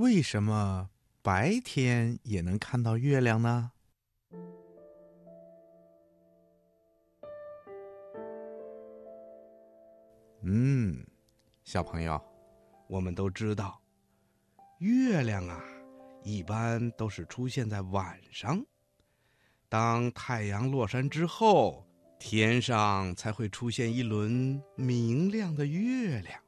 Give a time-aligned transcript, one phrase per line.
[0.00, 0.88] 为什么
[1.20, 3.72] 白天也能看到月亮呢？
[10.40, 11.06] 嗯，
[11.64, 12.18] 小朋友，
[12.88, 13.78] 我们都知道，
[14.78, 15.62] 月亮啊，
[16.22, 18.64] 一般都是出现在晚上。
[19.68, 21.86] 当太阳落山之后，
[22.18, 26.40] 天上才会出现一轮明亮的月亮。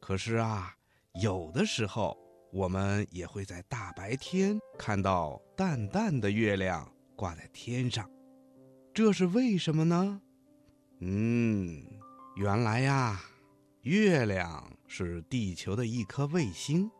[0.00, 0.74] 可是啊，
[1.20, 2.16] 有的时候
[2.52, 6.86] 我们也会在大白天看到淡淡的月亮
[7.16, 8.08] 挂在天上，
[8.92, 10.20] 这是为什么呢？
[11.00, 11.82] 嗯。
[12.36, 13.20] 原来呀，
[13.82, 16.90] 月亮是地球的一颗卫星，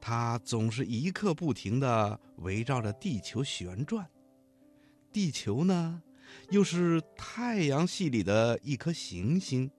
[0.00, 4.08] 它总是一刻不停地围绕着地球旋转。
[5.12, 6.02] 地球呢，
[6.50, 9.70] 又是太阳系里的一颗行星，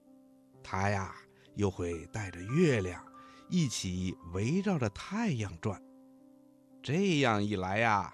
[0.62, 1.14] 它呀
[1.56, 3.04] 又会带着月亮
[3.52, 5.78] 一起围绕着太阳转。
[6.82, 8.10] 这样一来呀，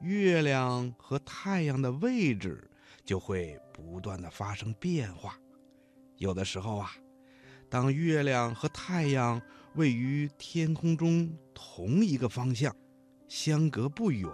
[0.00, 2.68] 月亮和太阳的位置
[3.04, 5.38] 就会不断的发生变化。
[6.16, 6.90] 有的时候啊，
[7.68, 9.40] 当月亮和太阳
[9.76, 12.74] 位于天空中同一个方向，
[13.28, 14.28] 相隔不远，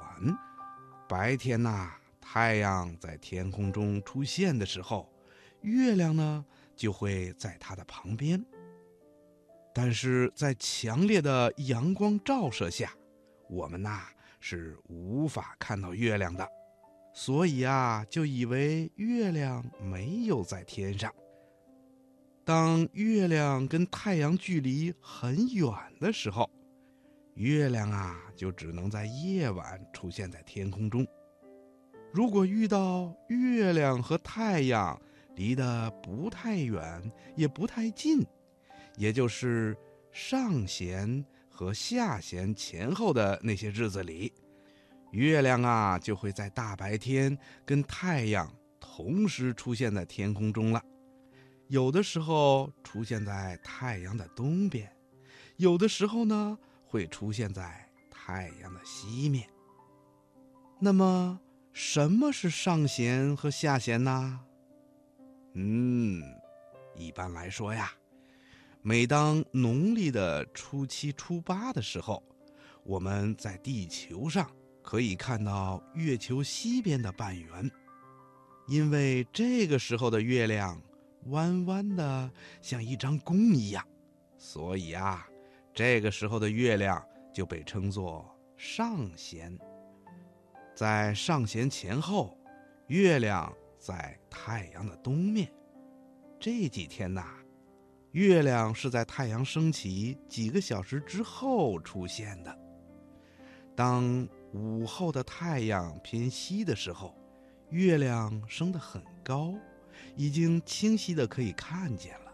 [1.07, 5.13] 白天呐，太阳在天空中出现的时候，
[5.61, 6.43] 月亮呢
[6.75, 8.43] 就会在它的旁边。
[9.79, 12.95] 但是在强烈的阳光照射下，
[13.47, 14.07] 我们呐
[14.41, 16.49] 是无法看到月亮的，
[17.13, 21.13] 所以啊，就以为月亮没有在天上。
[22.43, 26.49] 当月亮跟太阳距离很远的时候，
[27.35, 31.07] 月亮啊就只能在夜晚出现在天空中。
[32.15, 34.99] 如果遇到月亮和太阳
[35.35, 38.25] 离得不太远也不太近，
[38.97, 39.77] 也就是
[40.11, 44.33] 上弦和下弦前后的那些日子里，
[45.13, 50.83] 月亮啊就会在大白天跟太阳同时出现在天空中了。
[51.69, 54.91] 有的时候出现在太阳的东边，
[55.57, 56.57] 有的时候呢
[56.87, 59.49] 会出现在太阳的西面。
[60.79, 61.41] 那么，
[61.73, 64.41] 什么是上弦和下弦呢？
[65.55, 66.23] 嗯，
[66.95, 67.91] 一般来说呀，
[68.89, 72.23] 每当农历的初七、初八的时候，
[72.85, 74.49] 我们在地球上
[74.81, 77.69] 可以看到月球西边的半圆，
[78.69, 80.81] 因为这个时候的月亮。
[81.31, 82.31] 弯弯的，
[82.63, 83.85] 像一张弓一样，
[84.39, 85.27] 所以啊，
[85.75, 87.05] 这个时候的月亮
[87.35, 88.25] 就被称作
[88.57, 89.59] 上弦。
[90.77, 92.39] 在上弦前后，
[92.87, 95.51] 月亮在太阳的东面。
[96.39, 97.27] 这几天呐，
[98.17, 102.59] 月亮是在太阳升起几个小时之后出现的。
[103.75, 107.15] 当午后的太阳偏西的时候，
[107.69, 109.55] 月亮升得很高。
[110.15, 112.33] 已经清晰的可以看见了。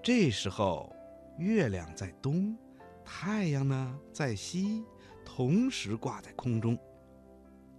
[0.00, 0.94] 这时候，
[1.36, 2.56] 月亮在东，
[3.04, 4.84] 太阳呢在西，
[5.24, 6.78] 同时挂在空中。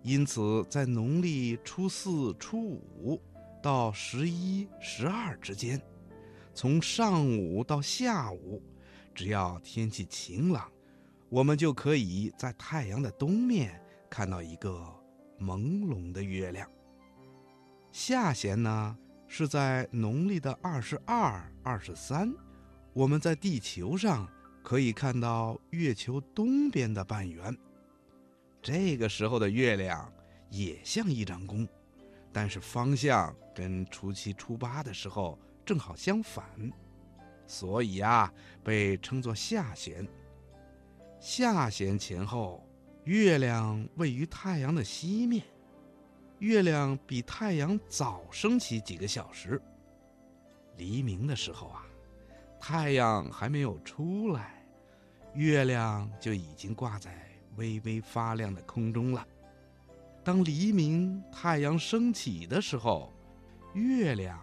[0.04, 3.22] 因此，在农历初四、初五
[3.64, 5.82] 到十一、十二之间，
[6.58, 8.60] 从上午到下午，
[9.14, 10.68] 只要天气晴朗，
[11.30, 13.80] 我们就可以在太阳的东面
[14.10, 14.84] 看到一个
[15.40, 16.68] 朦胧的月亮。
[17.92, 18.98] 下弦呢，
[19.28, 22.34] 是在农历的二十二、二十三，
[22.92, 24.28] 我们在地球上
[24.64, 27.56] 可以看到月球东边的半圆。
[28.64, 30.12] 这个时候的月亮
[30.50, 31.68] 也像一张弓，
[32.34, 36.46] 但是方向跟初七、初八的时候正好相反，
[37.46, 38.34] 所以啊，
[38.64, 40.08] 被称作下弦。
[41.20, 42.66] 下弦前后，
[43.04, 45.44] 月亮位于太阳的西面。
[46.40, 49.62] 月亮比太阳早升起几个小时。
[50.78, 51.86] 黎明的时候啊，
[52.62, 54.64] 太阳还没有出来，
[55.34, 59.28] 月亮就已经挂在微微发亮的空中了。
[60.24, 63.12] 当黎明太阳升起的时候，
[63.74, 64.40] 月亮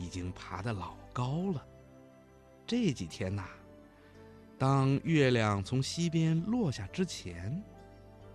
[0.00, 1.64] 已经爬得老高了。
[2.66, 3.44] 这几天呐，
[4.58, 7.62] 当月亮从西边落下之前，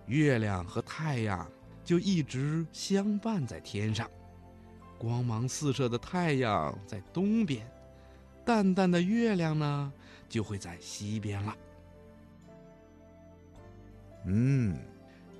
[0.06, 1.46] 月亮和太阳。
[1.84, 4.10] 就一直相伴在天上，
[4.98, 7.64] 光芒四射的太阳在东边，
[8.44, 9.92] 淡淡的月亮呢
[10.28, 11.56] 就会在西边了。
[14.24, 14.76] 嗯，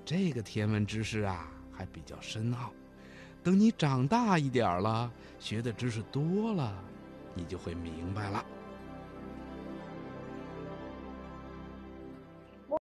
[0.05, 2.71] 这个天文知识啊还比较深奥，
[3.47, 5.09] 等你长大一点了，
[5.39, 6.75] 学的知识多了，
[7.33, 8.43] 你就会明白了。